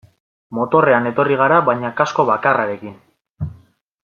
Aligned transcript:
Motorrean 0.59 1.09
etorri 1.09 1.37
gara 1.43 1.59
baina 1.69 1.93
kasko 2.01 2.27
bakarrarekin. 2.31 3.01